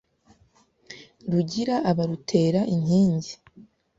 Rugira 1.31 1.75
abarutera 1.91 2.61
inkingi 2.75 3.33